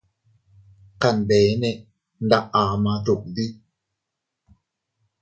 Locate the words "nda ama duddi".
2.25-3.47